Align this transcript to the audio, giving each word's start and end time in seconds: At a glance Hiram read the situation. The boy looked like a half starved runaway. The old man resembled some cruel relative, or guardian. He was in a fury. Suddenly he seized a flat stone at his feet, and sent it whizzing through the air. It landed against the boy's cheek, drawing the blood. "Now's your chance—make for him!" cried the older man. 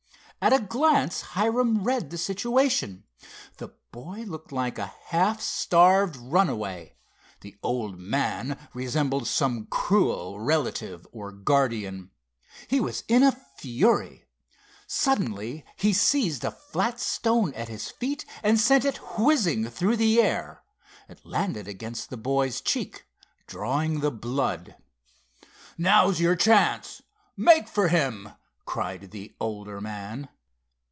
At 0.43 0.53
a 0.53 0.59
glance 0.59 1.21
Hiram 1.21 1.83
read 1.83 2.09
the 2.09 2.17
situation. 2.17 3.03
The 3.57 3.75
boy 3.91 4.23
looked 4.23 4.51
like 4.51 4.79
a 4.79 4.87
half 5.05 5.39
starved 5.39 6.15
runaway. 6.15 6.95
The 7.41 7.57
old 7.61 7.99
man 7.99 8.57
resembled 8.73 9.27
some 9.27 9.67
cruel 9.67 10.39
relative, 10.39 11.05
or 11.11 11.31
guardian. 11.31 12.09
He 12.67 12.79
was 12.79 13.03
in 13.07 13.21
a 13.21 13.39
fury. 13.59 14.25
Suddenly 14.87 15.63
he 15.75 15.93
seized 15.93 16.43
a 16.43 16.49
flat 16.49 16.99
stone 16.99 17.53
at 17.53 17.69
his 17.69 17.91
feet, 17.91 18.25
and 18.41 18.59
sent 18.59 18.83
it 18.83 18.97
whizzing 19.19 19.69
through 19.69 19.97
the 19.97 20.19
air. 20.19 20.63
It 21.07 21.23
landed 21.23 21.67
against 21.67 22.09
the 22.09 22.17
boy's 22.17 22.61
cheek, 22.61 23.05
drawing 23.45 23.99
the 23.99 24.09
blood. 24.09 24.75
"Now's 25.77 26.19
your 26.19 26.35
chance—make 26.35 27.67
for 27.67 27.89
him!" 27.89 28.29
cried 28.63 29.11
the 29.11 29.33
older 29.41 29.81
man. 29.81 30.29